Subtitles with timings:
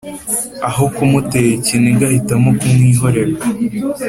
[0.69, 3.33] aho kumutera ikiniga, ahitamo kumwihorera.